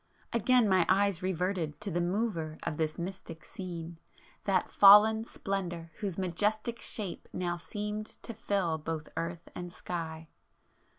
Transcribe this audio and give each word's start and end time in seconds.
Again 0.33 0.67
my 0.67 0.83
eyes 0.89 1.21
reverted 1.21 1.79
to 1.81 1.91
the 1.91 2.01
Mover 2.01 2.57
of 2.63 2.77
this 2.77 2.97
mystic 2.97 3.43
scene,—that 3.45 4.71
Fallen 4.71 5.25
Splendour 5.25 5.91
whose 5.99 6.17
majestic 6.17 6.81
shape 6.81 7.27
now 7.31 7.55
seemed 7.57 8.07
to 8.07 8.33
fill 8.33 8.79
both 8.79 9.09
earth 9.15 9.47
and 9.53 9.71
sky. 9.71 10.27